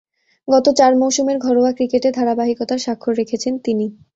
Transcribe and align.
গত 0.47 0.65
চার 0.79 0.91
মৌসুমের 0.95 1.37
ঘরোয়া 1.39 1.71
ক্রিকেটে 1.73 2.09
ধারাবাহিকতার 2.17 2.79
স্বাক্ষর 2.79 3.13
রেখেছেন 3.21 3.53
তিনি। 3.65 3.85